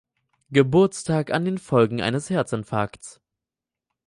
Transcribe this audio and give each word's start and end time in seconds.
Geburtstag 0.49 1.29
an 1.31 1.45
den 1.45 1.59
Folgen 1.59 2.01
eines 2.01 2.31
Herzinfarkts. 2.31 3.21